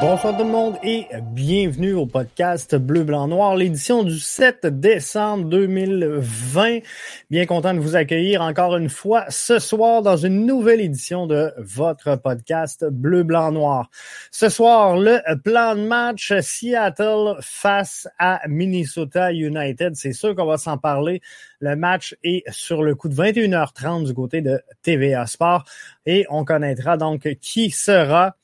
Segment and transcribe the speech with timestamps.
[0.00, 5.44] Bonsoir tout le monde et bienvenue au podcast Bleu, Blanc, Noir, l'édition du 7 décembre
[5.50, 6.78] 2020.
[7.28, 11.52] Bien content de vous accueillir encore une fois ce soir dans une nouvelle édition de
[11.58, 13.90] votre podcast Bleu, Blanc, Noir.
[14.30, 19.96] Ce soir, le plan de match Seattle face à Minnesota United.
[19.96, 21.20] C'est sûr qu'on va s'en parler.
[21.60, 25.64] Le match est sur le coup de 21h30 du côté de TVA Sport
[26.06, 28.34] et on connaîtra donc qui sera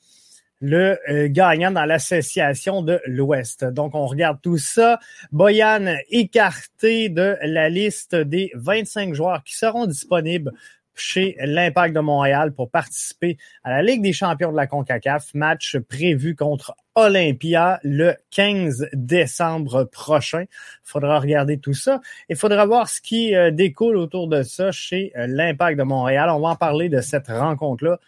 [0.59, 3.65] le euh, gagnant dans l'association de l'Ouest.
[3.65, 4.99] Donc, on regarde tout ça.
[5.31, 10.53] Boyan écarté de la liste des 25 joueurs qui seront disponibles
[10.99, 15.77] chez l'Impact de Montréal pour participer à la Ligue des champions de la CONCACAF, match
[15.77, 20.41] prévu contre Olympia le 15 décembre prochain.
[20.41, 20.47] Il
[20.83, 22.01] faudra regarder tout ça.
[22.29, 26.29] Il faudra voir ce qui euh, découle autour de ça chez euh, l'Impact de Montréal.
[26.31, 27.99] On va en parler de cette rencontre-là.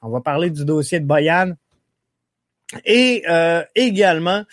[0.00, 1.52] On va parler du dossier de Boyan
[2.84, 4.44] et euh, également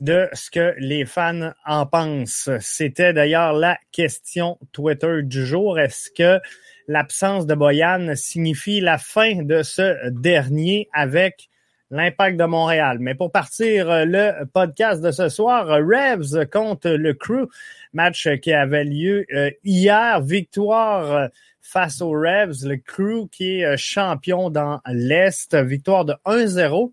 [0.00, 2.50] de ce que les fans en pensent.
[2.60, 5.78] C'était d'ailleurs la question Twitter du jour.
[5.78, 6.40] Est-ce que
[6.88, 11.50] l'absence de Boyan signifie la fin de ce dernier avec
[11.90, 12.96] l'impact de Montréal?
[12.98, 17.48] Mais pour partir euh, le podcast de ce soir, Revs contre le Crew,
[17.92, 21.28] match qui avait lieu euh, hier, victoire
[21.60, 26.90] face aux Revs, le Crew qui est champion dans l'Est, victoire de 1-0.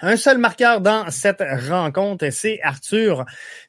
[0.00, 3.26] Un seul marqueur dans cette rencontre, c'est Arthur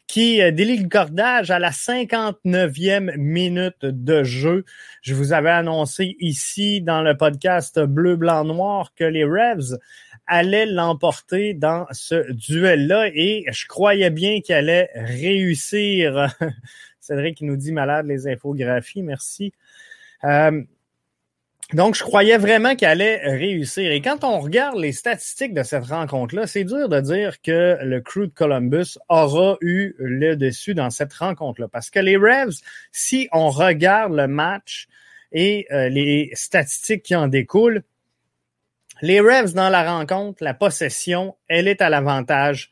[0.08, 4.64] qui euh, délie le cordage à la 59e minute de jeu.
[5.02, 9.78] Je vous avais annoncé ici dans le podcast Bleu, Blanc, Noir que les Revs
[10.26, 16.34] allaient l'emporter dans ce duel-là et je croyais bien qu'il allait réussir.
[17.02, 19.52] Cédric qui nous dit malade les infographies, merci.
[20.24, 20.64] Euh,
[21.72, 23.92] donc, je croyais vraiment qu'elle allait réussir.
[23.92, 28.02] Et quand on regarde les statistiques de cette rencontre-là, c'est dur de dire que le
[28.02, 31.70] crew de Columbus aura eu le dessus dans cette rencontre-là.
[31.70, 34.88] Parce que les Revs, si on regarde le match
[35.32, 37.84] et euh, les statistiques qui en découlent,
[39.02, 42.70] les Revs dans la rencontre, la possession, elle est à l'avantage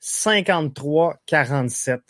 [0.00, 2.00] 53-47.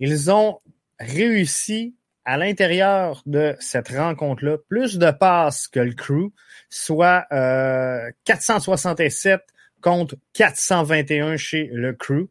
[0.00, 0.60] Ils ont
[0.98, 1.94] réussi
[2.28, 6.30] à l'intérieur de cette rencontre-là plus de passes que le crew,
[6.68, 9.40] soit euh, 467
[9.80, 12.28] contre 421 chez le crew.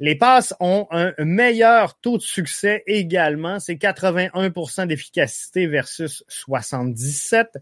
[0.00, 7.56] Les passes ont un meilleur taux de succès également, c'est 81% d'efficacité versus 77.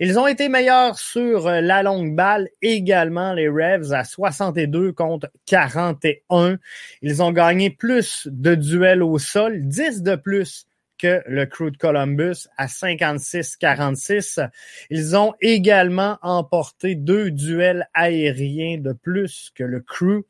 [0.00, 6.58] Ils ont été meilleurs sur la longue balle également, les Revs, à 62 contre 41.
[7.00, 10.66] Ils ont gagné plus de duels au sol, 10 de plus
[10.98, 14.48] que le crew de Columbus à 56-46.
[14.90, 20.24] Ils ont également emporté deux duels aériens de plus que le crew.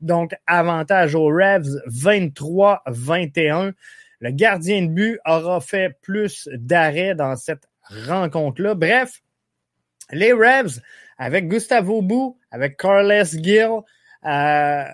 [0.00, 3.72] Donc, avantage aux Revs 23-21.
[4.20, 7.68] Le gardien de but aura fait plus d'arrêts dans cette
[8.06, 8.74] rencontre-là.
[8.74, 9.22] Bref,
[10.10, 10.80] les Revs,
[11.18, 13.80] avec Gustavo Bou, avec Carles Gill,
[14.24, 14.84] euh,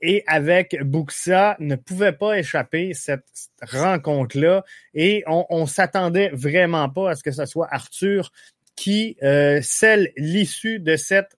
[0.00, 3.24] et avec Buxa ne pouvait pas échapper cette
[3.62, 8.30] rencontre-là et on, on s'attendait vraiment pas à ce que ce soit Arthur
[8.76, 11.36] qui euh, scelle l'issue de cette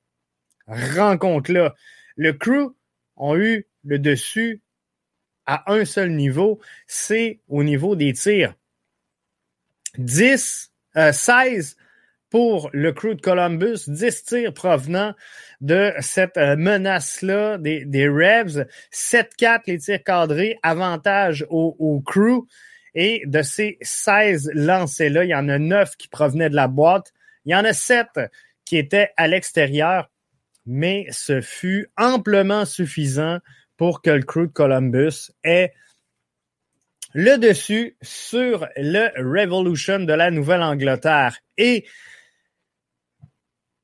[0.66, 1.74] rencontre-là.
[2.16, 2.74] Le crew
[3.16, 4.62] ont eu le dessus
[5.46, 8.54] à un seul niveau, c'est au niveau des tirs.
[9.98, 11.76] 10, euh, 16
[12.36, 15.14] pour le crew de Columbus, 10 tirs provenant
[15.62, 22.46] de cette euh, menace-là des, des Revs, 7-4 les tirs cadrés, avantage au, au crew.
[22.94, 27.14] Et de ces 16 lancés-là, il y en a 9 qui provenaient de la boîte.
[27.46, 28.06] Il y en a 7
[28.66, 30.10] qui étaient à l'extérieur,
[30.66, 33.38] mais ce fut amplement suffisant
[33.78, 35.72] pour que le crew de Columbus ait
[37.14, 41.38] le dessus sur le Revolution de la Nouvelle-Angleterre.
[41.56, 41.86] Et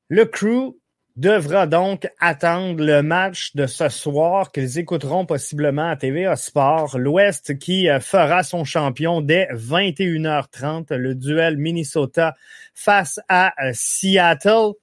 [0.09, 0.75] le crew
[1.15, 6.97] devra donc attendre le match de ce soir qu'ils écouteront possiblement à TVA Sport.
[6.97, 12.35] L'Ouest qui euh, fera son champion dès 21h30, le duel Minnesota
[12.73, 14.73] face à euh, Seattle.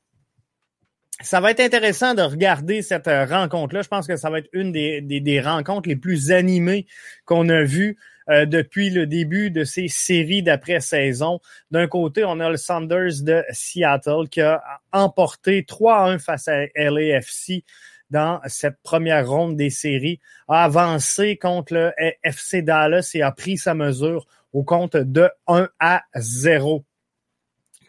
[1.23, 3.83] Ça va être intéressant de regarder cette euh, rencontre-là.
[3.83, 6.87] Je pense que ça va être une des, des, des rencontres les plus animées
[7.27, 7.99] qu'on a vues
[8.31, 11.41] euh, depuis le début de ces séries d'après-saison.
[11.71, 14.63] D'un côté, on a le Sanders de Seattle qui a
[14.93, 17.65] emporté 3-1 face à LAFC
[18.11, 23.57] dans cette première ronde des séries, a avancé contre le FC Dallas et a pris
[23.57, 26.85] sa mesure au compte de 1 à 0.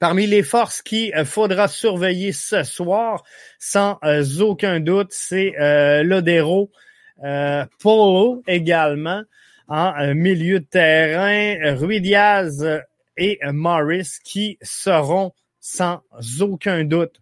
[0.01, 3.24] Parmi les forces qu'il euh, faudra surveiller ce soir,
[3.59, 6.71] sans euh, aucun doute, c'est euh, Lodero,
[7.80, 9.21] Polo également
[9.68, 12.81] en milieu de terrain, Rui Diaz
[13.15, 16.01] et Morris qui seront sans
[16.39, 17.21] aucun doute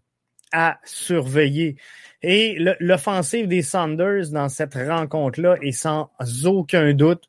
[0.54, 1.76] à surveiller.
[2.22, 6.10] Et l'offensive des Sanders dans cette rencontre-là est sans
[6.46, 7.26] aucun doute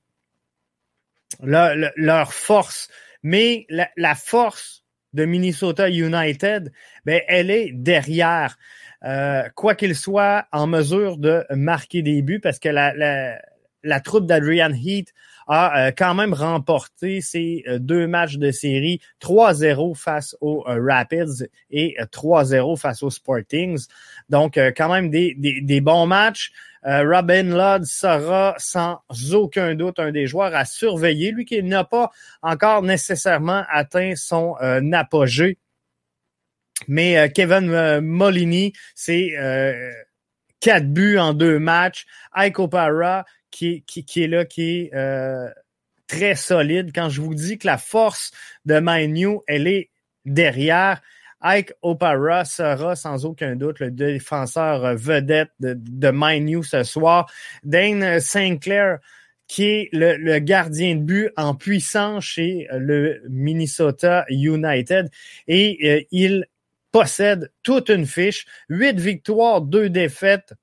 [1.43, 2.89] leur, force.
[3.25, 4.80] Mais la, force
[5.13, 6.73] de Minnesota United,
[7.05, 8.57] ben, elle est derrière.
[9.03, 13.41] Euh, quoi qu'il soit en mesure de marquer des buts, parce que la, la,
[13.83, 15.09] la troupe d'Adrian Heath
[15.49, 21.47] a euh, quand même remporté ses euh, deux matchs de série 3-0 face aux Rapids
[21.71, 23.87] et 3-0 face aux Sportings.
[24.29, 26.53] Donc, quand même des, des, des bons matchs.
[26.83, 32.11] Robin Ludd sera sans aucun doute un des joueurs à surveiller, lui qui n'a pas
[32.43, 34.55] encore nécessairement atteint son
[34.93, 35.59] apogée.
[36.89, 39.35] Mais Kevin Molini, c'est
[40.61, 42.07] quatre buts en deux matchs.
[42.33, 43.85] Ike Opara, qui,
[44.17, 45.49] est là, qui est euh,
[46.07, 46.93] très solide.
[46.95, 48.31] Quand je vous dis que la force
[48.65, 49.91] de Manu, elle est
[50.25, 51.01] derrière,
[51.41, 57.31] Ike Opara sera sans aucun doute le défenseur vedette de, de ce soir.
[57.63, 58.99] Dane Sinclair,
[59.51, 65.11] qui est le, gardien de but en puissance chez le Minnesota United.
[65.49, 66.47] Et euh, il
[66.93, 68.47] possède toute une fiche.
[68.69, 70.55] Huit victoires, deux défaites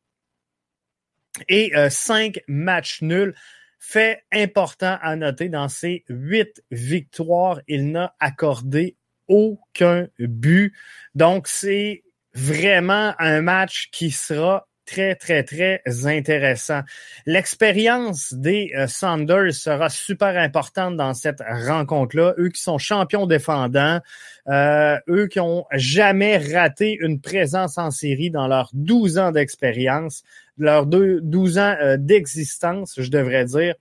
[1.49, 3.35] et euh, cinq matchs nuls.
[3.79, 8.95] Fait important à noter, dans ces huit victoires, il n'a accordé
[9.27, 10.73] aucun but.
[11.15, 12.03] Donc, c'est
[12.33, 16.81] vraiment un match qui sera très, très, très intéressant.
[17.27, 22.33] L'expérience des euh, Sanders sera super importante dans cette rencontre-là.
[22.39, 23.99] Eux qui sont champions défendants,
[24.47, 30.23] euh, eux qui ont jamais raté une présence en série dans leurs 12 ans d'expérience,
[30.57, 33.75] leurs 12 ans euh, d'existence, je devrais dire.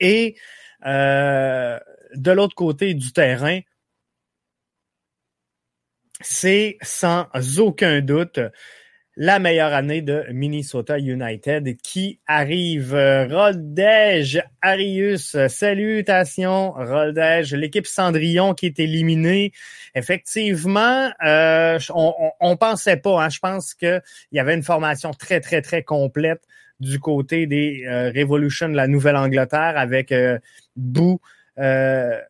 [0.00, 0.36] Et
[0.84, 3.60] de l'autre côté du terrain,
[6.20, 7.26] c'est sans
[7.58, 8.40] aucun doute
[9.20, 12.94] la meilleure année de Minnesota United qui arrive.
[12.94, 19.52] Roldej Arius, salutations Roldej, l'équipe Cendrillon qui est éliminée.
[19.96, 24.00] Effectivement, euh, on, on, pensait pas, hein, je pense qu'il
[24.30, 26.42] y avait une formation très, très, très complète
[26.80, 30.38] du côté des euh, Revolution de la Nouvelle-Angleterre avec euh,
[30.76, 31.20] Boo,
[31.58, 32.20] euh,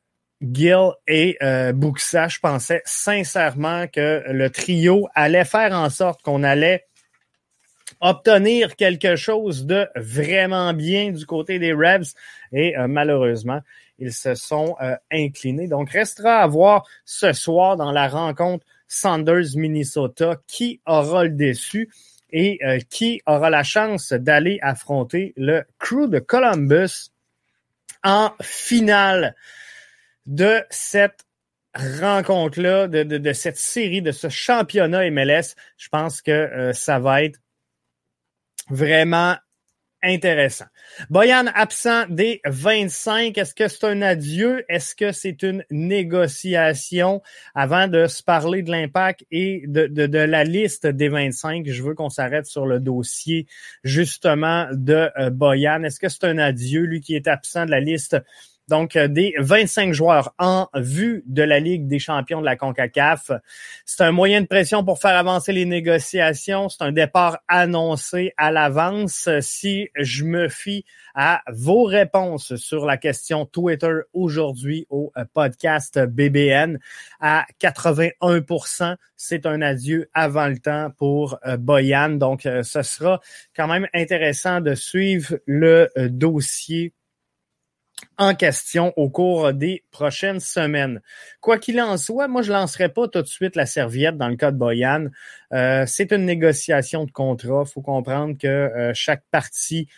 [0.41, 2.29] Gil et euh, Buxa,
[2.85, 6.87] sincèrement que le trio allait faire en sorte qu'on allait
[8.01, 12.15] obtenir quelque chose de vraiment bien du côté des Rebs.
[12.53, 13.61] Et euh, malheureusement,
[13.99, 15.67] ils se sont euh, inclinés.
[15.67, 21.91] Donc, restera à voir ce soir dans la rencontre Sanders-Minnesota qui aura le déçu
[22.31, 27.11] et euh, qui aura la chance d'aller affronter le crew de Columbus
[28.05, 29.35] en finale?
[30.29, 31.25] De cette
[31.75, 35.55] rencontre-là, de, cette série, de ce championnat MLS.
[35.77, 37.41] Je pense que euh, ça va être
[38.69, 39.37] vraiment
[40.03, 40.67] intéressant.
[41.11, 43.37] Boyan absent des 25.
[43.37, 44.65] Est-ce que c'est un adieu?
[44.69, 47.23] Est-ce que c'est une négociation?
[47.55, 51.95] Avant de se parler de l'impact et de, de, la liste des 25, je veux
[51.95, 53.47] qu'on s'arrête sur le dossier
[53.83, 55.83] justement de euh, Boyan.
[55.83, 58.17] Est-ce que c'est un adieu, lui qui est absent de la liste
[58.69, 63.31] donc, euh, des 25 joueurs en vue de la Ligue des champions de la CONCACAF.
[63.87, 66.69] C'est un moyen de pression pour faire avancer les négociations.
[66.69, 69.29] C'est un départ annoncé à l'avance.
[69.41, 70.85] Si je me fie
[71.15, 76.79] à vos réponses sur la question Twitter aujourd'hui au euh, podcast BBN,
[77.21, 82.11] à 81% c'est un adieu avant le temps pour euh, Boyan.
[82.11, 83.21] Donc, ce sera
[83.57, 86.93] quand même intéressant de suivre le dossier
[88.17, 91.01] en question au cours des prochaines semaines.
[91.41, 94.37] Quoi qu'il en soit, moi je lancerai pas tout de suite la serviette dans le
[94.37, 95.07] cas de Boyan.
[95.53, 97.65] Euh, c'est une négociation de contrat.
[97.67, 99.89] Il faut comprendre que euh, chaque partie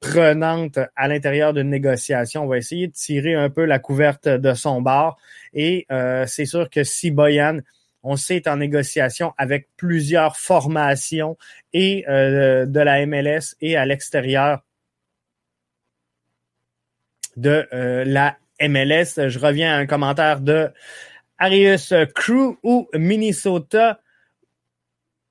[0.00, 4.80] prenante à l'intérieur d'une négociation va essayer de tirer un peu la couverte de son
[4.80, 5.18] bord.
[5.52, 7.58] Et euh, c'est sûr que si Boyan
[8.04, 11.36] on sait, est en négociation avec plusieurs formations
[11.72, 14.62] et de la MLS et à l'extérieur
[17.40, 17.66] de
[18.06, 19.28] la MLS.
[19.28, 20.70] Je reviens à un commentaire de
[21.38, 24.00] Arius Crew ou Minnesota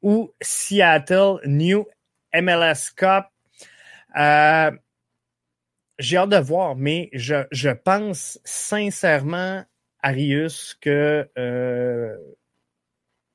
[0.01, 1.85] ou Seattle New
[2.33, 3.25] MLS Cup.
[4.17, 4.71] Euh,
[5.99, 9.63] j'ai hâte de voir, mais je, je pense sincèrement,
[10.01, 12.15] Arius, que euh,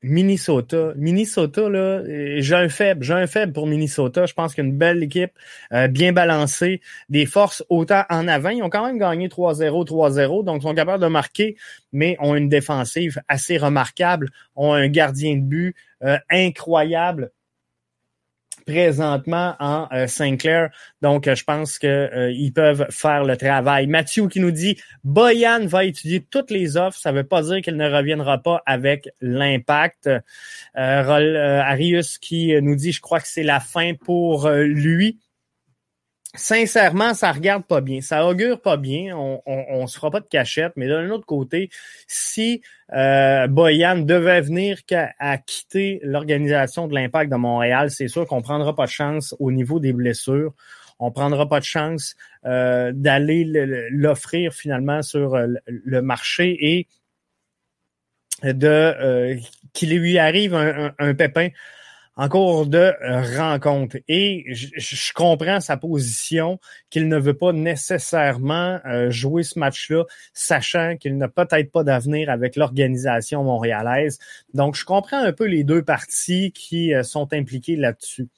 [0.02, 0.92] Minnesota.
[0.96, 2.02] Minnesota, là,
[2.40, 3.04] j'ai un faible.
[3.04, 4.26] J'ai un faible pour Minnesota.
[4.26, 5.32] Je pense qu'il y a une belle équipe,
[5.72, 8.50] euh, bien balancée, des forces autant en avant.
[8.50, 11.56] Ils ont quand même gagné 3-0, 3-0, donc ils sont capables de marquer,
[11.92, 17.30] mais ont une défensive assez remarquable, ont un gardien de but euh, incroyable
[18.64, 20.70] présentement en euh, Saint-Clair.
[21.00, 23.86] Donc, euh, je pense qu'ils euh, peuvent faire le travail.
[23.86, 26.98] Mathieu qui nous dit Boyan va étudier toutes les offres.
[26.98, 30.10] Ça ne veut pas dire qu'il ne reviendra pas avec l'impact.
[30.74, 35.18] Arius qui nous dit Je crois que c'est la fin pour lui
[36.34, 38.00] sincèrement, ça regarde pas bien.
[38.00, 39.16] Ça augure pas bien.
[39.16, 40.72] On, on, se fera pas de cachette.
[40.76, 41.70] Mais d'un autre côté,
[42.06, 42.62] si
[42.92, 44.78] euh, Boyan devait venir
[45.18, 49.52] à, quitter l'organisation de l'Impact de Montréal, c'est sûr qu'on prendra pas de chance au
[49.52, 50.54] niveau des blessures.
[50.98, 52.14] On prendra pas de chance
[52.46, 53.44] euh, d'aller
[53.90, 56.86] l'offrir finalement sur euh, le marché et
[58.44, 59.36] de euh,
[59.72, 61.48] qu'il lui arrive un pépin
[62.16, 63.96] en cours de euh, rencontre.
[64.08, 66.58] Et je, comprends sa position
[66.90, 70.04] qu'il ne veut pas nécessairement euh, jouer ce match-là,
[70.34, 74.18] sachant qu'il n'a peut-être pas d'avenir avec l'organisation montréalaise.
[74.52, 78.28] Donc, je comprends un peu les deux parties qui euh, sont impliquées là-dessus.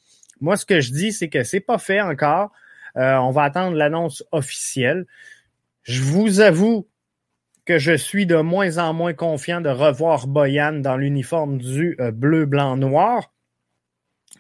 [0.41, 2.51] Moi, ce que je dis, c'est que c'est pas fait encore.
[2.97, 5.07] on va attendre l'annonce officielle.
[5.83, 6.87] Je vous avoue
[7.65, 12.47] que je suis de moins en moins confiant de revoir Boyan dans l'uniforme du bleu,
[12.47, 13.34] blanc, noir.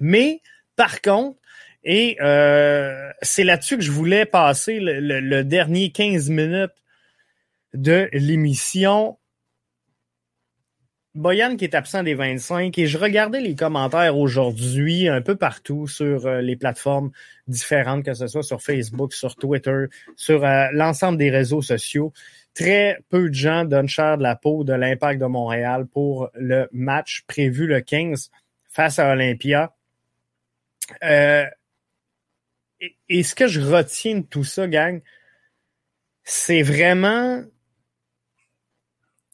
[0.00, 0.40] Mais
[0.76, 1.38] par contre,
[1.84, 6.72] et euh, c'est là-dessus que je voulais passer le, dernier 15 minutes
[7.74, 9.18] de l'émission.
[11.14, 15.86] Boyan qui est absent des 25 et je regardais les commentaires aujourd'hui un peu partout
[15.86, 17.12] sur euh, les plateformes
[17.46, 19.84] différentes, que ce soit sur Facebook, sur Twitter,
[20.16, 22.12] sur euh, l'ensemble des réseaux sociaux.
[22.54, 26.66] Très peu de gens donnent cher de la peau de l'impact de Montréal pour le
[26.72, 28.30] match prévu le 15
[28.70, 29.72] face à Olympia.
[31.02, 31.46] Euh,
[33.08, 35.00] et, ce que je retiens de tout ça, gang,
[36.24, 37.42] c'est vraiment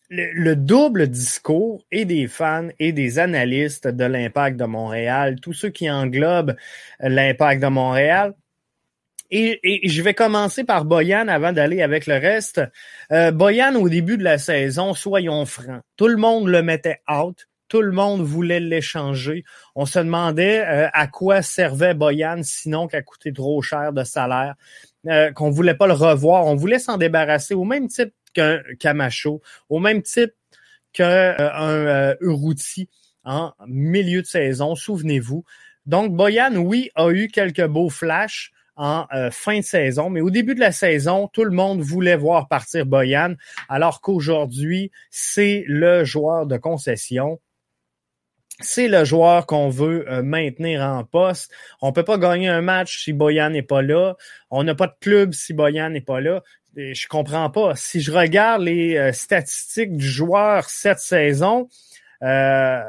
[0.08, 5.70] le, double discours et des fans et des analystes de l'impact de Montréal, tous ceux
[5.70, 6.56] qui englobent
[7.00, 8.34] l'impact de Montréal.
[9.32, 12.60] Et, je vais commencer par Boyan avant d'aller avec le reste.
[13.12, 17.46] Euh, Boyan, au début de la saison, soyons francs, tout le monde le mettait out.
[17.70, 19.44] Tout le monde voulait l'échanger.
[19.76, 24.56] On se demandait euh, à quoi servait Boyan sinon qu'à coûter trop cher de salaire,
[25.06, 26.46] euh, qu'on voulait pas le revoir.
[26.46, 30.32] On voulait s'en débarrasser au même type qu'un Camacho, au même type
[30.92, 32.88] qu'un euh, Uruti
[33.22, 35.44] en milieu de saison, souvenez-vous.
[35.86, 40.54] Donc, Boyan, oui, a eu quelques beaux flashs en fin de saison, mais au début
[40.54, 43.34] de la saison, tout le monde voulait voir partir Boyan,
[43.68, 47.38] alors qu'aujourd'hui, c'est le joueur de concession
[48.60, 51.52] c'est le joueur qu'on veut euh, maintenir en poste.
[51.80, 54.16] On peut pas gagner un match si Boyan n'est pas là.
[54.50, 56.42] On n'a pas de club si Boyan n'est pas là.
[56.76, 57.74] Je comprends pas.
[57.76, 61.68] Si je regarde les euh, statistiques du joueur cette saison,
[62.22, 62.82] euh,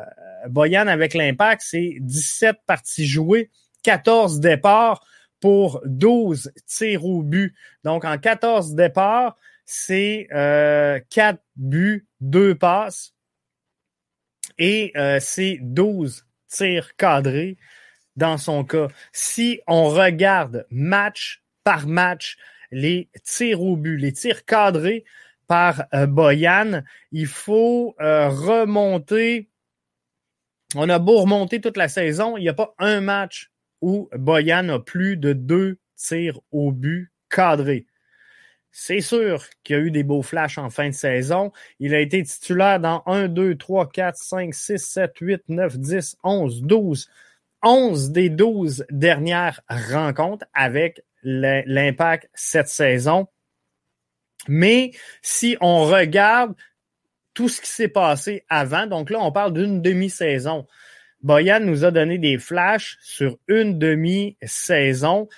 [0.49, 3.49] Boyan avec l'impact, c'est 17 parties jouées,
[3.83, 5.03] 14 départs
[5.39, 7.55] pour 12 tirs au but.
[7.83, 13.13] Donc en 14 départs, c'est euh, 4 buts, 2 passes
[14.61, 17.57] et euh, c'est 12 tirs cadrés
[18.15, 18.89] dans son cas.
[19.11, 22.37] Si on regarde match par match
[22.71, 25.03] les tirs au but, les tirs cadrés
[25.47, 29.49] par euh, Boyan, il faut euh, remonter.
[30.75, 33.49] On a beau remonter toute la saison, il n'y a pas un match
[33.81, 37.87] où Boyan a plus de deux tirs au but cadrés.
[38.71, 41.51] C'est sûr qu'il y a eu des beaux flashs en fin de saison.
[41.79, 46.17] Il a été titulaire dans 1, 2, 3, 4, 5, 6, 7, 8, 9, 10,
[46.23, 47.09] 11, 12.
[47.63, 53.27] 11 des 12 dernières rencontres avec l'impact cette saison.
[54.47, 56.55] Mais si on regarde
[57.33, 60.67] tout ce qui s'est passé avant, donc là, on parle d'une demi-saison.
[61.21, 65.29] Boyan nous a donné des flashs sur une demi-saison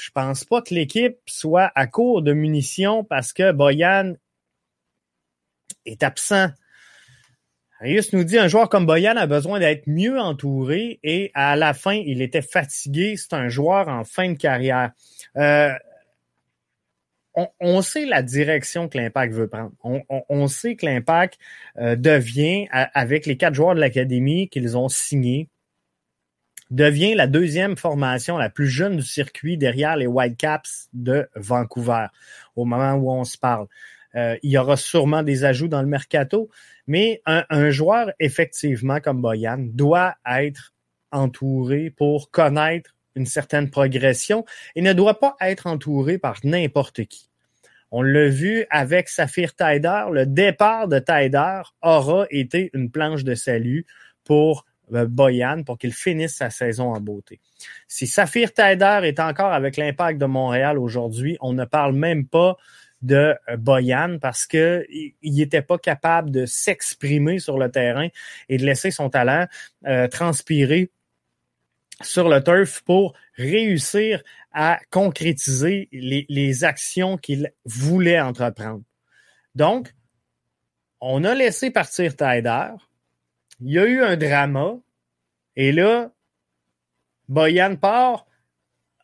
[0.00, 4.14] je pense pas que l'équipe soit à court de munitions parce que Boyan
[5.84, 6.48] est absent.
[7.80, 11.74] Arius nous dit un joueur comme Boyan a besoin d'être mieux entouré et à la
[11.74, 13.16] fin, il était fatigué.
[13.16, 14.92] C'est un joueur en fin de carrière.
[15.36, 15.72] Euh,
[17.60, 19.72] on, sait la direction que l'Impact veut prendre.
[19.82, 21.38] On, sait que l'Impact
[21.78, 25.48] euh, devient, avec les quatre joueurs de l'Académie qu'ils ont signés,
[26.70, 32.06] devient la deuxième formation la plus jeune du circuit derrière les Whitecaps de Vancouver
[32.56, 33.66] au moment où on se parle.
[34.14, 36.50] Euh, il y aura sûrement des ajouts dans le mercato,
[36.86, 40.72] mais un, joueur effectivement comme Boyan doit être
[41.12, 47.28] entouré pour connaître une certaine progression et ne doit pas être entouré par n'importe qui.
[47.92, 53.34] On l'a vu avec Saphir Taider, le départ de Taider aura été une planche de
[53.34, 53.84] salut
[54.24, 57.40] pour Boyan pour qu'il finisse sa saison en beauté.
[57.88, 62.56] Si Saphir Taider est encore avec l'impact de Montréal aujourd'hui, on ne parle même pas
[63.02, 68.08] de euh, Boyan parce que il n'était pas capable de s'exprimer sur le terrain
[68.48, 69.46] et de laisser son talent
[69.86, 70.90] euh, transpirer
[72.02, 78.82] sur le turf pour réussir à concrétiser les, les actions qu'il voulait entreprendre.
[79.54, 79.92] Donc,
[81.00, 82.68] on a laissé partir Taider.
[83.60, 84.74] Il y a eu un drama.
[85.56, 86.10] Et là,
[87.28, 88.26] Boyan part,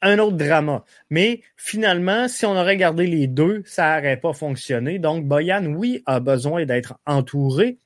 [0.03, 0.85] un autre drama.
[1.11, 4.99] Mais finalement, si on aurait gardé les deux, ça n'aurait pas fonctionné.
[4.99, 7.79] Donc, Boyan, oui, a besoin d'être entouré.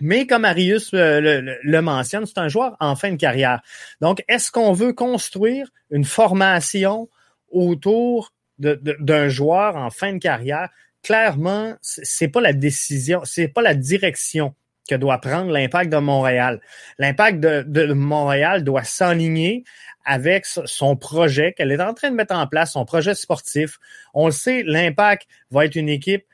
[0.00, 3.62] Mais comme Arius euh, le, mentionne, c'est un joueur en fin de carrière.
[4.00, 7.08] Donc, est-ce qu'on veut construire une formation
[7.50, 10.68] autour d'un joueur en fin de carrière?
[11.02, 14.54] Clairement, c'est pas la décision, c'est pas la direction
[14.86, 16.60] que doit prendre l'impact de Montréal.
[16.98, 19.64] L'impact de, Montréal doit s'aligner
[20.04, 23.78] avec son projet qu'elle est en train de mettre en place, son projet sportif.
[24.14, 26.24] On le sait, l'impact va être une équipe.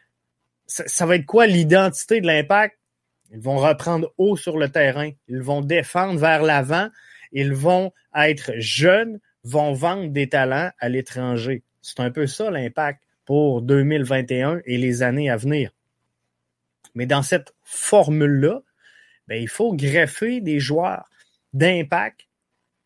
[0.67, 2.79] Ça, va être quoi l'identité de l'impact?
[3.33, 5.11] Ils vont reprendre haut sur le terrain.
[5.29, 6.89] Ils vont défendre vers l'avant.
[7.33, 11.63] Ils vont être jeunes, vont vendre des talents à l'étranger.
[11.81, 15.71] C'est un peu ça l'impact pour 2021 et les années à venir.
[16.95, 18.61] Mais dans cette formule-là,
[19.29, 21.09] ben, il faut greffer des joueurs
[21.53, 22.27] d'impact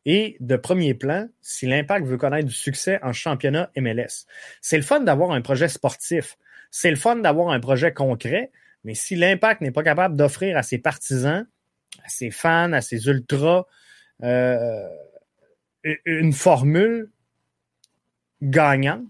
[0.04, 4.26] et de premier plan si l'Impact veut connaître du succès en championnat MLS.
[4.60, 6.38] C'est le fun d'avoir un projet sportif.
[6.70, 8.52] C'est le fun d'avoir un projet concret,
[8.84, 11.46] mais si l'Impact n'est pas capable d'offrir à ses partisans,
[12.04, 13.66] à ses fans, à ses ultras,
[14.22, 14.88] euh,
[16.04, 17.10] une formule
[18.42, 19.02] gagnante,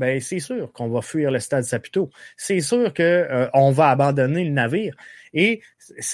[0.00, 2.10] ben c'est sûr qu'on va fuir le stade Saputo.
[2.38, 4.96] C'est sûr qu'on euh, va abandonner le navire.
[5.34, 5.60] Et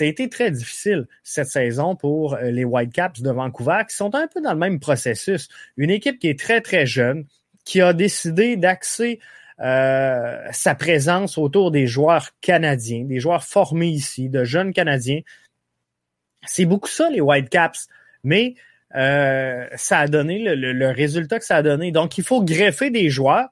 [0.00, 4.42] été très difficile cette saison pour euh, les Whitecaps de Vancouver, qui sont un peu
[4.42, 5.48] dans le même processus.
[5.76, 7.26] Une équipe qui est très, très jeune,
[7.64, 9.20] qui a décidé d'axer
[9.60, 15.20] euh, sa présence autour des joueurs canadiens, des joueurs formés ici, de jeunes Canadiens.
[16.44, 17.86] C'est beaucoup ça, les Whitecaps.
[18.24, 18.56] Mais
[18.96, 21.92] euh, ça a donné le, le, résultat que ça a donné.
[21.92, 23.48] Donc, il faut greffer des joueurs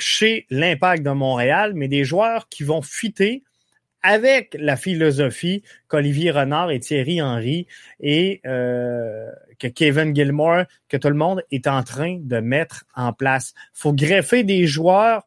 [0.00, 3.42] chez l'Impact de Montréal, mais des joueurs qui vont fitter
[4.02, 7.66] avec la philosophie qu'Olivier Renard et Thierry Henry
[8.00, 13.12] et euh, que Kevin Gilmore, que tout le monde est en train de mettre en
[13.12, 13.54] place.
[13.74, 15.26] faut greffer des joueurs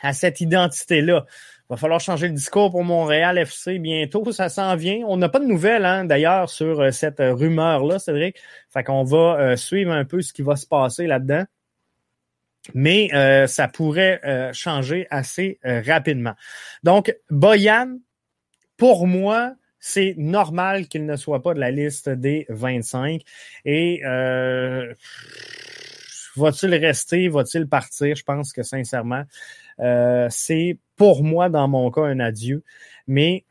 [0.00, 1.26] à cette identité-là.
[1.68, 5.04] Va falloir changer le discours pour Montréal FC bientôt, ça s'en vient.
[5.06, 8.36] On n'a pas de nouvelles, hein, d'ailleurs, sur euh, cette rumeur-là, Cédric.
[8.70, 11.44] Fait qu'on va euh, suivre un peu ce qui va se passer là-dedans
[12.74, 16.34] mais euh, ça pourrait euh, changer assez euh, rapidement.
[16.82, 17.98] Donc, Boyan,
[18.76, 23.22] pour moi, c'est normal qu'il ne soit pas de la liste des 25.
[23.64, 24.02] Et
[26.36, 28.16] va-t-il rester, va-t-il partir?
[28.16, 29.24] Je pense que sincèrement,
[30.30, 32.64] c'est pour moi, dans mon cas, un adieu.
[33.06, 33.44] Mais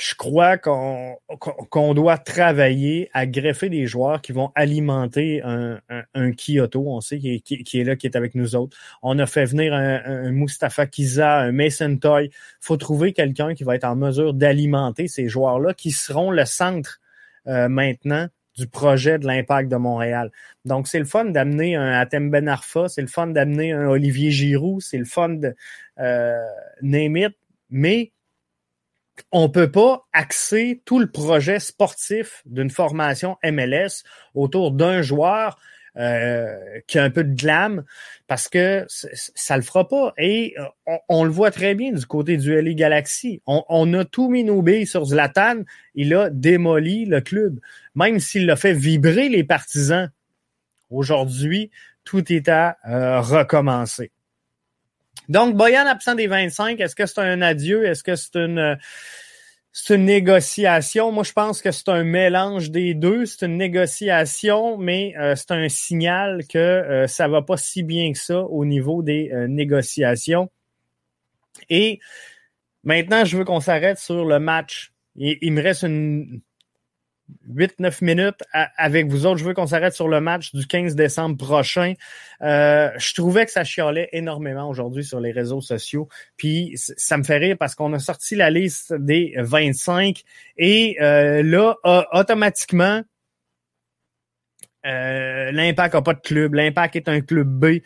[0.00, 5.78] je crois qu'on doit travailler à greffer des joueurs qui vont alimenter un,
[6.14, 8.76] un, Kyoto, on sait, qui est, là, qui est avec nous autres.
[9.02, 12.30] On a fait venir un, un Mustafa Kiza, un Mason Toy.
[12.60, 17.00] faut trouver quelqu'un qui va être en mesure d'alimenter ces joueurs-là, qui seront le centre
[17.46, 20.30] euh, maintenant du projet de l'impact de Montréal.
[20.64, 24.30] Donc, c'est le fun d'amener un Atem Ben Arfa, c'est le fun d'amener un Olivier
[24.30, 25.54] Giroud, c'est le fun de
[25.98, 26.38] euh,
[26.82, 28.12] mais
[29.32, 34.04] on peut pas axer tout le projet sportif d'une formation MLS
[34.34, 35.58] autour d'un joueur
[35.96, 36.56] euh,
[36.86, 37.82] qui a un peu de glam
[38.28, 40.14] parce que ça le fera pas.
[40.18, 43.42] Et euh, on, le voit très bien du côté du LA Galaxy.
[43.46, 45.62] On, a tout mis nos billes sur Zlatan.
[45.96, 47.58] Il a démoli le club.
[47.96, 50.12] Même s'il a fait vibrer les partisans.
[50.90, 51.72] Aujourd'hui,
[52.04, 54.12] tout est à euh, recommencer.
[55.30, 57.86] Donc, Boyan absent des 25, est-ce que c'est un adieu?
[57.86, 58.76] Est-ce que c'est une
[59.72, 61.12] c'est une négociation?
[61.12, 63.26] Moi, je pense que c'est un mélange des deux.
[63.26, 68.10] C'est une négociation, mais euh, c'est un signal que euh, ça va pas si bien
[68.10, 70.50] que ça au niveau des euh, négociations.
[71.68, 72.00] Et
[72.82, 74.92] maintenant, je veux qu'on s'arrête sur le match.
[75.14, 76.40] il me reste une,
[77.48, 79.38] 8-9 minutes avec vous autres.
[79.38, 81.94] Je veux qu'on s'arrête sur le match du 15 décembre prochain.
[82.42, 86.08] Euh, je trouvais que ça chialait énormément aujourd'hui sur les réseaux sociaux.
[86.36, 90.22] Puis ça me fait rire parce qu'on a sorti la liste des 25
[90.56, 91.76] et euh, là,
[92.12, 93.02] automatiquement,
[94.86, 96.54] euh, l'impact n'a pas de club.
[96.54, 97.80] L'impact est un club B.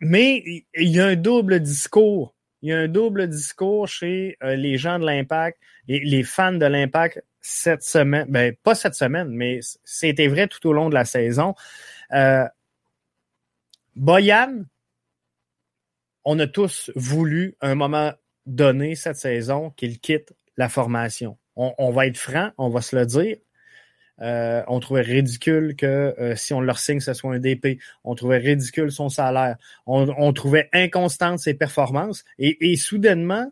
[0.00, 0.42] mais
[0.74, 2.34] il y a un double discours.
[2.62, 6.66] Il y a un double discours chez les gens de l'impact, et les fans de
[6.66, 11.04] l'impact cette semaine, ben pas cette semaine, mais c'était vrai tout au long de la
[11.04, 11.54] saison.
[12.12, 12.46] Euh,
[13.96, 14.64] Boyan,
[16.24, 18.12] on a tous voulu un moment
[18.46, 21.38] donné cette saison qu'il quitte la formation.
[21.56, 23.36] On, va être franc, on va se le dire.
[24.22, 27.78] Euh, on trouvait ridicule que euh, si on leur signe, ce soit un DP.
[28.04, 29.56] On trouvait ridicule son salaire.
[29.86, 32.24] On, trouvait inconstante ses performances.
[32.38, 33.50] Et, soudainement,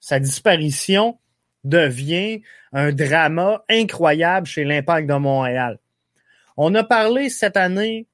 [0.00, 1.18] sa disparition
[1.64, 5.78] devient un drama incroyable chez l'Impact de Montréal.
[6.56, 8.06] On a parlé cette année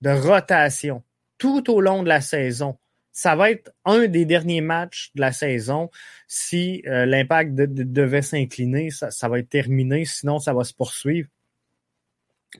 [0.00, 1.02] de rotation
[1.38, 2.76] tout au long de la saison.
[3.12, 5.90] Ça va être un des derniers matchs de la saison.
[6.28, 10.04] Si euh, l'Impact devait s'incliner, ça, ça, va être terminé.
[10.04, 11.28] Sinon, ça va se poursuivre.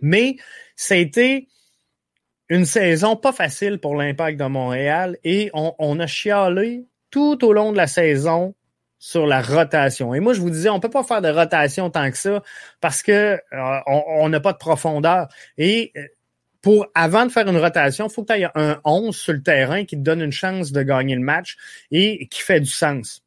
[0.01, 0.37] Mais
[0.91, 1.49] été
[2.49, 7.53] une saison pas facile pour l'Impact de Montréal et on, on a chialé tout au
[7.53, 8.55] long de la saison
[8.99, 10.15] sur la rotation.
[10.15, 12.43] Et moi, je vous disais, on peut pas faire de rotation tant que ça
[12.81, 15.27] parce que euh, on n'a pas de profondeur.
[15.57, 16.07] Et euh,
[16.61, 19.43] pour avant de faire une rotation, il faut que tu aies un 11 sur le
[19.43, 21.57] terrain qui te donne une chance de gagner le match
[21.91, 23.23] et qui fait du sens.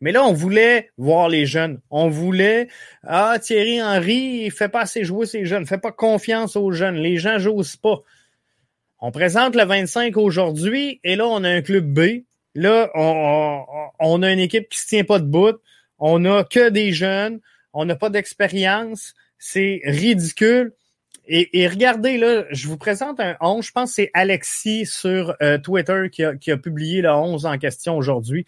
[0.00, 1.80] Mais là, on voulait voir les jeunes.
[1.90, 2.68] On voulait
[3.04, 6.96] Ah, Thierry Henry, il fait pas assez jouer ses jeunes, fait pas confiance aux jeunes.
[6.96, 8.02] Les gens jouent pas.
[9.00, 14.32] On présente le 25 aujourd'hui et là, on a un club B Là, on, a
[14.32, 15.56] une équipe qui se tient pas de bout.
[15.98, 17.40] On a que des jeunes.
[17.72, 19.14] On n'a pas d'expérience.
[19.38, 20.72] C'est ridicule.
[21.32, 23.64] Et, regardez, là, je vous présente un 11.
[23.64, 27.46] Je pense que c'est Alexis sur euh, Twitter qui a, qui a, publié le 11
[27.46, 28.46] en question aujourd'hui.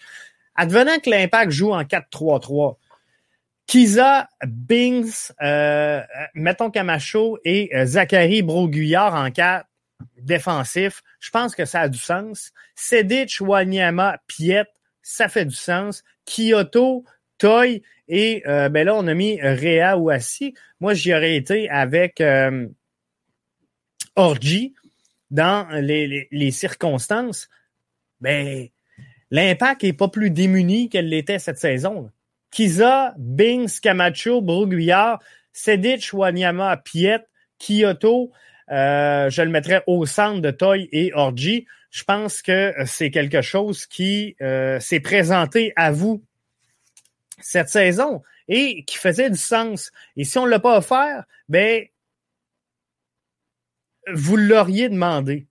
[0.55, 2.77] Advenant que l'Impact joue en 4-3-3,
[3.67, 6.03] Kiza, Bings, euh,
[6.35, 9.67] mettons Camacho et euh, Zachary Broguillard en 4,
[10.19, 12.53] défensif, je pense que ça a du sens.
[12.75, 14.67] Sedic, Wanyama, Piet,
[15.03, 16.03] ça fait du sens.
[16.25, 17.05] Kyoto,
[17.39, 20.55] Toy et euh, ben là, on a mis Réa ou Assi.
[20.81, 22.69] Moi, j'y aurais été avec euh,
[24.17, 24.75] Orgi
[25.31, 27.49] dans les, circonstances.
[28.21, 28.69] Ben,
[29.33, 32.11] l'impact est pas plus démuni qu'elle l'était cette saison.
[32.53, 35.19] Kiza, Bings, Camacho, Broguillard,
[35.53, 37.25] Sedic, Wanyama, Piet,
[37.59, 38.31] Kyoto,
[38.71, 41.67] euh, je le mettrais au centre de Toy et Orgy.
[41.91, 46.23] Je pense que c'est quelque chose qui euh, s'est présenté à vous
[47.41, 49.93] cette saison et qui faisait du sens.
[50.17, 51.87] Et si on ne l'a pas offert, ben
[54.13, 55.47] vous l'auriez demandé.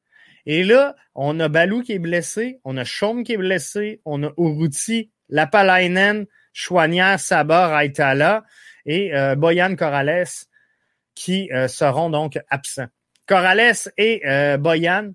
[0.46, 4.24] Et là, on a Balou qui est blessé, on a Chaume qui est blessé, on
[4.24, 8.44] a Uruti, Lapalainen, Chouanière, Sabar, Aitala
[8.86, 10.28] et euh, Boyan Corrales
[11.14, 12.88] qui seront donc absents.
[13.32, 15.14] Corrales et euh, Boyan.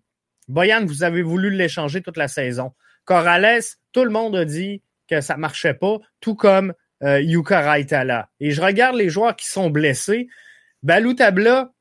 [0.48, 2.72] Boyan, vous avez voulu l'échanger toute la saison.
[3.04, 3.60] Corrales,
[3.92, 8.30] tout le monde a dit que ça marchait pas, tout comme euh, Yuka Raitala.
[8.40, 10.28] Et je regarde les joueurs qui sont blessés.
[10.82, 11.72] Balou Tabla,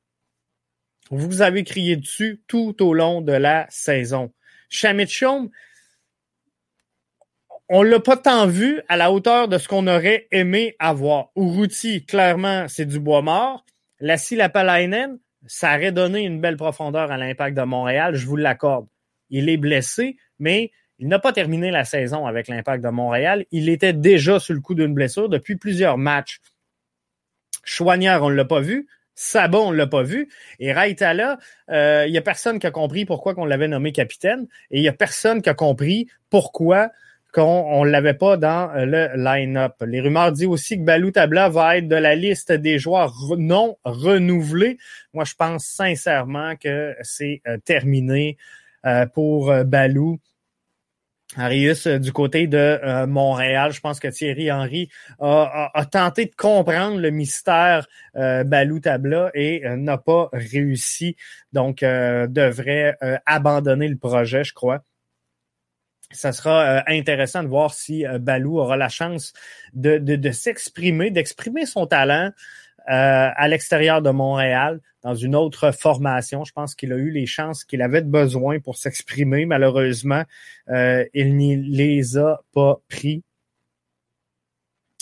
[1.12, 4.32] vous avez crié dessus tout au long de la saison.
[4.70, 5.50] Chamichom,
[7.70, 11.30] on l'a pas tant vu à la hauteur de ce qu'on aurait aimé avoir.
[11.36, 13.66] Uruti, clairement, c'est du bois mort.
[14.00, 18.88] Lassie Lapalainen, ça aurait donné une belle profondeur à l'impact de Montréal, je vous l'accorde.
[19.30, 23.46] Il est blessé, mais il n'a pas terminé la saison avec l'impact de Montréal.
[23.52, 26.40] Il était déjà sur le coup d'une blessure depuis plusieurs matchs.
[27.64, 28.88] Chouanière, on ne l'a pas vu.
[29.16, 30.30] Sabon, on l'a pas vu.
[30.60, 31.38] Et Raitala,
[31.72, 34.48] euh, il n'y a personne qui a compris pourquoi on l'avait nommé capitaine.
[34.72, 36.92] Et il n'y a personne qui a compris pourquoi
[37.36, 39.74] qu'on ne l'avait pas dans euh, le line-up.
[39.86, 43.78] Les rumeurs disent aussi que Balou Tabla va être de la liste des joueurs non
[43.84, 44.78] renouvelés.
[45.14, 48.38] Moi, je pense sincèrement que c'est euh, terminé
[48.86, 50.20] euh, pour Balou.
[51.38, 57.10] Arius, du côté de Montréal, je pense que Thierry Henry a, tenté de comprendre le
[57.10, 61.16] mystère Balou Tabla et n'a pas réussi.
[61.54, 64.84] Donc, devrait abandonner le projet, je crois.
[66.12, 69.34] ça sera intéressant de voir si Balou aura la chance
[69.74, 72.32] de s'exprimer, d'exprimer son talent
[72.88, 76.44] à l'extérieur de Montréal, dans une autre formation.
[76.44, 79.46] Je pense qu'il a eu les chances qu'il avait besoin pour s'exprimer.
[79.46, 80.24] Malheureusement,
[80.68, 83.24] il n'y les a pas pris.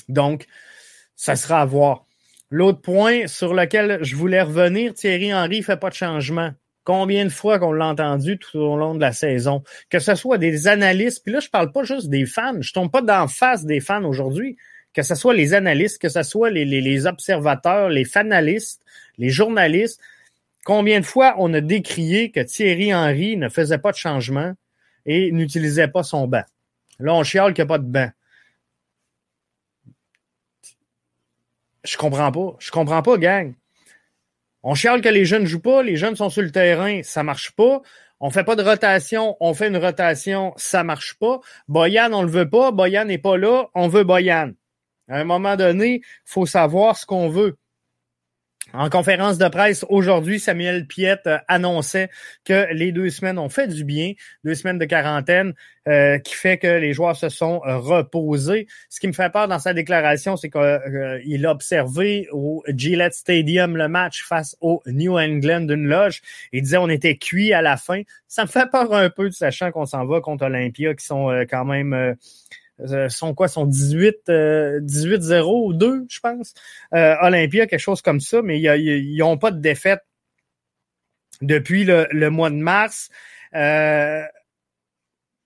[0.09, 0.45] Donc,
[1.15, 2.05] ça sera à voir.
[2.49, 6.51] L'autre point sur lequel je voulais revenir, Thierry Henry ne fait pas de changement.
[6.83, 9.63] Combien de fois qu'on l'a entendu tout au long de la saison?
[9.89, 12.91] Que ce soit des analystes, puis là, je parle pas juste des fans, je tombe
[12.91, 14.57] pas d'en face des fans aujourd'hui,
[14.93, 18.83] que ce soit les analystes, que ce soit les, observateurs, les fanalistes,
[19.17, 19.99] les journalistes.
[20.65, 24.53] Combien de fois on a décrié que Thierry Henry ne faisait pas de changement
[25.05, 26.43] et n'utilisait pas son banc?
[26.99, 28.09] Là, on chiale qu'il n'y a pas de banc.
[31.83, 32.55] Je comprends pas.
[32.59, 33.53] Je comprends pas, gang.
[34.61, 37.51] On chiale que les jeunes jouent pas, les jeunes sont sur le terrain, ça marche
[37.51, 37.81] pas.
[38.21, 41.41] On fait pas de rotation, on fait une rotation, ça marche pas.
[41.67, 44.51] Boyan, on le veut pas, Boyan n'est pas là, on veut Boyan.
[45.09, 47.57] À un moment donné, faut savoir ce qu'on veut.
[48.71, 52.09] En conférence de presse aujourd'hui, Samuel Piette euh, annonçait
[52.43, 54.13] que les deux semaines ont fait du bien,
[54.43, 55.53] deux semaines de quarantaine,
[55.87, 58.67] euh, qui fait que les joueurs se sont euh, reposés.
[58.89, 63.75] Ce qui me fait peur dans sa déclaration, c'est qu'il a observé au Gillette Stadium
[63.75, 66.21] le match face au New England d'une loge.
[66.51, 68.01] Il disait on était cuit à la fin.
[68.27, 71.65] Ça me fait peur un peu, sachant qu'on s'en va contre Olympia, qui sont quand
[71.65, 72.13] même euh,
[73.09, 76.53] sont quoi, sont 18, 18-0 ou 2, je pense.
[76.93, 80.01] Euh, Olympia, quelque chose comme ça, mais ils n'ont pas de défaite
[81.41, 83.09] depuis le, mois de mars.
[83.55, 84.23] Euh,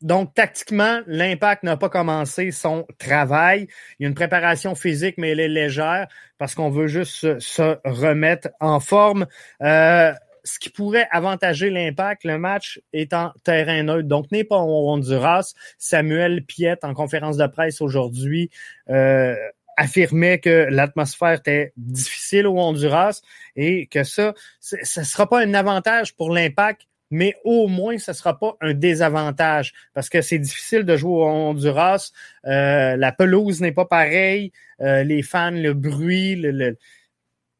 [0.02, 3.68] donc, tactiquement, l'impact n'a pas commencé son travail.
[3.98, 7.78] Il y a une préparation physique, mais elle est légère parce qu'on veut juste se,
[7.84, 9.26] remettre en forme.
[9.62, 10.13] Euh,
[10.48, 14.08] ce qui pourrait avantager l'impact, le match est en terrain neutre.
[14.08, 15.54] Donc, n'est pas au Honduras.
[15.78, 18.50] Samuel Piette, en conférence de presse aujourd'hui,
[18.90, 19.36] euh,
[19.76, 23.22] affirmait que l'atmosphère était difficile au Honduras
[23.56, 28.12] et que ça, ce ne sera pas un avantage pour l'impact, mais au moins, ce
[28.12, 32.12] ne sera pas un désavantage parce que c'est difficile de jouer au Honduras.
[32.46, 34.52] Euh, la pelouse n'est pas pareille.
[34.82, 36.42] Euh, les fans, le bruit,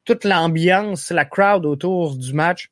[0.06, 2.70] toute l'ambiance, la crowd autour du match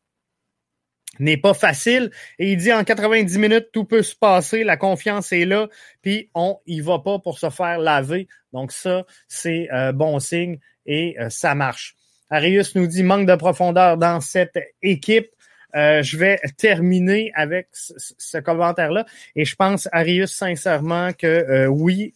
[1.19, 2.11] n'est pas facile.
[2.39, 5.67] Et il dit en 90 minutes, tout peut se passer, la confiance est là,
[6.01, 8.27] puis on y va pas pour se faire laver.
[8.53, 11.95] Donc ça, c'est euh, bon signe et euh, ça marche.
[12.29, 15.29] Arius nous dit manque de profondeur dans cette équipe.
[15.75, 19.05] Euh, je vais terminer avec ce, commentaire-là.
[19.35, 22.13] Et je pense, Arius, sincèrement, que oui,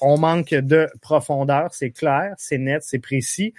[0.00, 1.70] on manque de profondeur.
[1.72, 3.54] C'est clair, c'est net, c'est précis.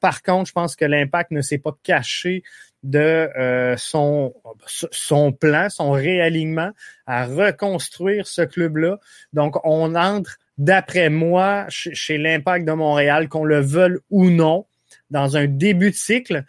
[0.00, 2.42] par contre, je pense que l'impact ne s'est pas caché
[2.84, 4.34] de euh, son,
[4.66, 6.70] son plan, son réalignement
[7.06, 9.00] à reconstruire ce club-là.
[9.32, 14.66] Donc, on entre, d'après moi, chez, l'Impact de Montréal, qu'on le veuille ou non,
[15.10, 16.44] dans un début de cycle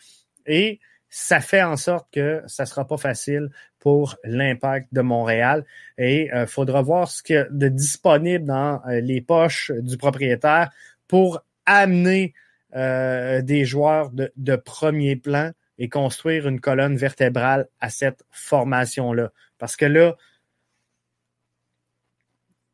[0.45, 5.63] et ça fait en sorte que ça sera pas facile pour l'impact de Montréal
[5.97, 9.71] et il euh, faudra voir ce qu'il y a de disponible dans euh, les poches
[9.71, 10.69] du propriétaire
[11.07, 12.33] pour amener
[12.73, 19.31] des joueurs de, de premier plan et construire une colonne vertébrale à cette formation-là.
[19.57, 20.15] Parce que là,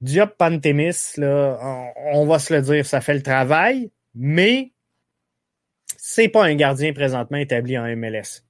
[0.01, 4.71] Diop Pantémis, là, on, va se le dire, ça fait le travail, mais
[5.97, 8.43] c'est pas un gardien présentement établi en MLS.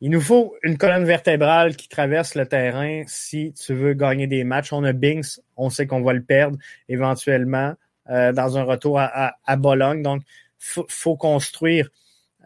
[0.00, 4.44] Il nous faut une colonne vertébrale qui traverse le terrain si tu veux gagner des
[4.44, 4.72] matchs.
[4.72, 7.74] On a Binks, on sait qu'on va le perdre éventuellement
[8.10, 10.02] euh, dans un retour à, à, Bologne.
[10.02, 10.22] Donc,
[10.58, 11.88] faut, faut construire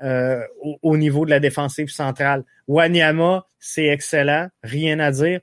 [0.02, 0.42] euh,
[0.82, 2.44] au, niveau de la défensive centrale.
[2.68, 5.40] Wanyama, c'est excellent, rien à dire.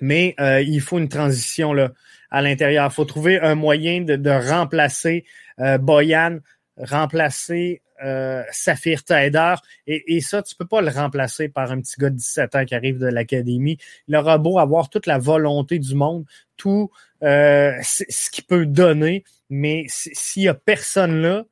[0.00, 1.92] Mais euh, il faut une transition là,
[2.30, 2.86] à l'intérieur.
[2.90, 5.24] Il faut trouver un moyen de, de remplacer
[5.60, 6.38] euh, Boyan,
[6.78, 9.54] remplacer euh, Saphir Taider.
[9.86, 12.64] Et, et, ça, tu peux pas le remplacer par un petit gars de 17 ans
[12.64, 13.76] qui arrive de l'académie.
[14.08, 16.24] Il aura beau avoir toute la volonté du monde,
[16.56, 16.90] tout
[17.22, 21.44] euh, ce qu'il peut donner, mais s'il y a personne là,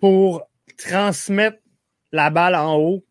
[0.00, 0.42] pour
[0.76, 1.58] transmettre
[2.12, 3.04] la balle en haut.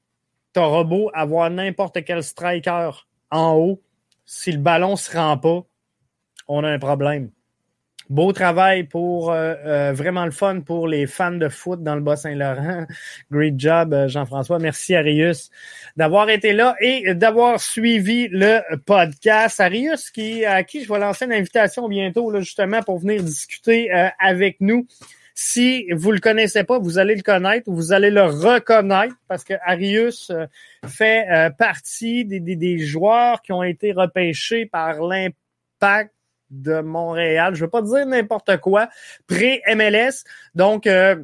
[0.54, 2.92] T'auras beau avoir n'importe quel striker
[3.32, 3.82] en haut.
[4.26, 5.64] Si le ballon se rend pas,
[6.48, 7.30] on a un problème.
[8.10, 12.02] Beau travail pour euh, euh, vraiment le fun pour les fans de foot dans le
[12.02, 12.88] Bas-Saint-Laurent.
[13.32, 14.58] Great job, euh, Jean-François.
[14.58, 15.52] Merci Arius
[15.96, 19.60] d'avoir été là et d'avoir suivi le podcast.
[19.60, 23.92] Arius, qui, à qui je vais lancer une invitation bientôt, là, justement, pour venir discuter
[24.18, 24.88] avec nous
[25.42, 29.46] Si vous le connaissez pas, vous allez le connaître ou vous allez le reconnaître parce
[29.46, 30.48] que Arius euh,
[30.86, 36.14] fait euh, partie des, des, joueurs qui ont été repêchés par l'impact
[36.50, 37.56] de Montréal.
[37.56, 38.90] Je veux pas dire n'importe quoi.
[39.28, 40.26] Pré-MLS.
[40.56, 41.16] Donc, euh,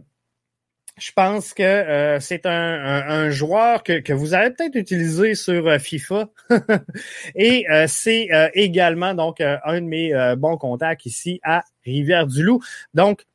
[0.97, 6.29] je pense que c'est un, joueur que, vous avez peut-être utilisé sur FIFA.
[7.35, 12.61] Et c'est également donc un de mes bons contacts ici à Rivière-du-Loup.
[12.93, 13.25] Donc,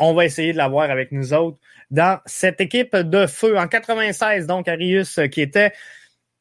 [0.00, 1.58] on va essayer de l'avoir avec nous autres
[1.90, 3.56] dans cette équipe de feu.
[3.56, 5.72] En 96, donc, Arius qui était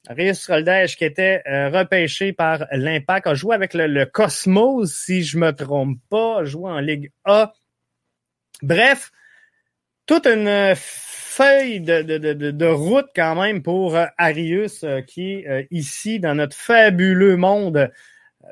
[0.08, 5.38] Arius Roldège, qui était euh, repêché par l'Impact, a joué avec le, Cosmos, si je
[5.38, 7.54] me trompe pas, joué en Ligue A.
[8.62, 9.12] Bref,
[10.06, 16.34] toute une feuille de, route quand même pour euh, Arius, euh, qui est ici dans
[16.34, 17.92] notre fabuleux monde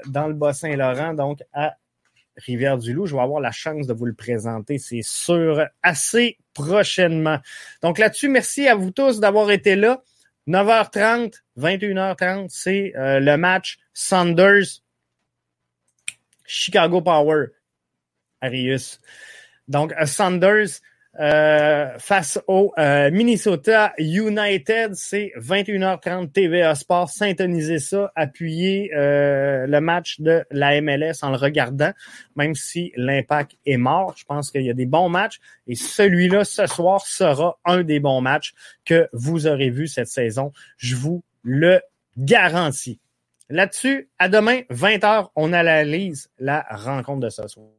[0.07, 1.77] dans le Bas-Saint-Laurent, donc à
[2.37, 3.07] Rivière-du-Loup.
[3.07, 7.39] Je vais avoir la chance de vous le présenter, c'est sûr, assez prochainement.
[7.81, 10.03] Donc là-dessus, merci à vous tous d'avoir été là.
[10.47, 14.81] 9h30, 21h30, c'est euh, le match Sanders
[16.45, 17.47] Chicago Power
[18.41, 19.01] Arius.
[19.67, 20.79] Donc euh, Sanders
[21.19, 24.93] euh, face au euh, Minnesota United.
[24.93, 27.09] C'est 21h30 TVA Sport.
[27.09, 31.91] Synthonisez ça, appuyez euh, le match de la MLS en le regardant,
[32.35, 34.13] même si l'impact est mort.
[34.17, 37.99] Je pense qu'il y a des bons matchs et celui-là, ce soir, sera un des
[37.99, 38.53] bons matchs
[38.85, 40.51] que vous aurez vu cette saison.
[40.77, 41.81] Je vous le
[42.17, 42.99] garantis.
[43.49, 47.76] Là-dessus, à demain, 20h, on analyse la rencontre de ce soir.